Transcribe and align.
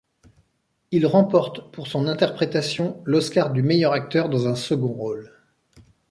Il 0.89 1.05
remporte 1.05 1.71
pour 1.71 1.85
son 1.85 2.07
interprétation 2.07 2.99
l'Oscar 3.05 3.53
du 3.53 3.61
meilleur 3.61 3.91
acteur 3.93 4.29
dans 4.29 4.47
un 4.47 4.55
second 4.55 4.87
rôle. 4.93 5.31